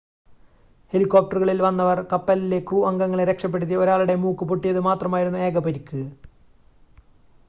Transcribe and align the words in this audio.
ഹെലികോപ്ടറുകളിൽ 0.93 1.59
വന്നവർ 1.61 1.97
കപ്പലിലെ 2.13 2.59
ക്രൂ 2.59 2.79
അംഗങ്ങളെ 2.85 3.23
രക്ഷപ്പെടുത്തി 3.23 3.75
ഒരാളുടെ 3.75 4.15
മൂക്ക് 4.15 4.45
പൊട്ടിയത് 4.45 4.79
മാത്രമായിരുന്നു 4.79 5.39
ഏക 5.39 5.59
പരിക്ക് 5.59 6.01